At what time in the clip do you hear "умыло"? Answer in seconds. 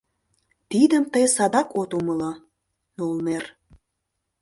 1.97-2.31